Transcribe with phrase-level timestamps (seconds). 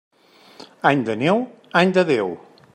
[0.91, 1.45] Any de neu,
[1.83, 2.37] any de Déu.